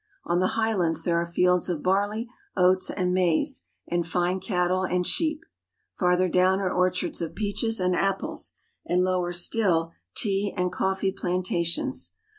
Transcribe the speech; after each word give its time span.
On 0.25 0.39
the 0.39 0.57
highlands 0.57 1.03
there 1.03 1.21
are 1.21 1.27
fields 1.27 1.69
of 1.69 1.83
barley, 1.83 2.27
oats, 2.57 2.89
and 2.89 3.13
maize, 3.13 3.65
and 3.87 4.03
fine 4.07 4.39
cattle 4.39 4.83
and 4.83 5.05
sheep. 5.05 5.43
Farther 5.99 6.27
down 6.27 6.59
are 6.59 6.71
orchards 6.73 7.21
of 7.21 7.35
peaches 7.35 7.79
and 7.79 7.95
apples, 7.95 8.53
and 8.83 9.03
lower 9.03 9.31
still 9.31 9.91
tea 10.15 10.55
and 10.57 10.71
coffee 10.71 11.11
plantations. 11.11 12.13